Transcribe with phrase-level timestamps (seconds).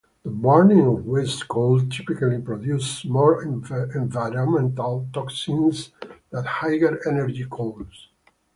[0.23, 5.91] The burning of waste coal typically produces more environmental toxins
[6.31, 8.07] than higher energy coals.